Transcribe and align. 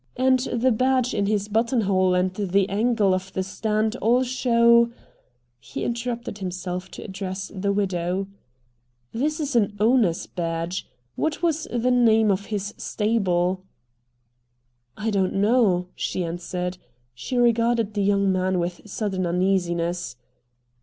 "And 0.17 0.39
the 0.51 0.71
badge 0.71 1.13
in 1.13 1.27
his 1.27 1.47
buttonhole 1.47 2.15
and 2.15 2.33
the 2.33 2.67
angle 2.69 3.13
of 3.13 3.31
the 3.33 3.43
stand 3.43 3.95
all 3.97 4.23
show" 4.23 4.89
He 5.59 5.83
interrupted 5.83 6.39
himself 6.39 6.89
to 6.93 7.03
address 7.03 7.51
the 7.53 7.71
widow. 7.71 8.25
"This 9.11 9.39
is 9.39 9.55
an 9.55 9.75
owner's 9.79 10.25
badge. 10.25 10.89
What 11.15 11.43
was 11.43 11.65
the 11.65 11.91
name 11.91 12.31
of 12.31 12.47
his 12.47 12.73
stable?" 12.77 13.61
"I 14.97 15.11
don't 15.11 15.33
know," 15.35 15.85
she 15.93 16.23
answered. 16.25 16.79
She 17.13 17.37
regarded 17.37 17.93
the 17.93 18.01
young 18.01 18.31
man 18.31 18.57
with 18.57 18.81
sudden 18.89 19.27
uneasiness. 19.27 20.15